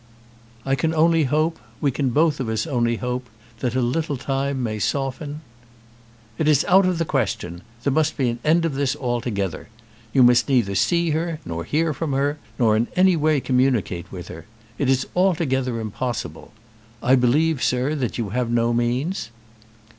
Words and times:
"I 0.65 0.73
can 0.73 0.95
only 0.95 1.25
hope, 1.25 1.59
we 1.79 1.91
can 1.91 2.09
both 2.09 2.39
of 2.39 2.49
us 2.49 2.65
only 2.65 2.95
hope 2.95 3.29
that 3.59 3.75
a 3.75 3.81
little 3.83 4.17
time 4.17 4.63
may 4.63 4.79
soften" 4.79 5.41
"It 6.39 6.47
is 6.47 6.65
out 6.65 6.87
of 6.87 6.97
the 6.97 7.05
question. 7.05 7.61
There 7.83 7.93
must 7.93 8.17
be 8.17 8.27
an 8.27 8.39
end 8.43 8.65
of 8.65 8.73
this 8.73 8.95
altogether. 8.95 9.69
You 10.11 10.23
must 10.23 10.49
neither 10.49 10.73
see 10.73 11.11
her, 11.11 11.39
nor 11.45 11.65
hear 11.65 11.93
from 11.93 12.13
her, 12.13 12.39
nor 12.57 12.75
in 12.75 12.87
any 12.95 13.15
way 13.15 13.39
communicate 13.39 14.11
with 14.11 14.27
her. 14.29 14.45
It 14.79 14.89
is 14.89 15.05
altogether 15.15 15.79
impossible. 15.79 16.51
I 17.03 17.13
believe, 17.13 17.61
sir, 17.61 17.93
that 17.93 18.17
you 18.17 18.29
have 18.29 18.49
no 18.49 18.73
means?" 18.73 19.29